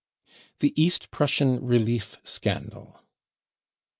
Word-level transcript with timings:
The 0.61 0.73
East 0.81 1.11
Prussian 1.11 1.63
relief 1.63 2.17
scandal. 2.23 3.03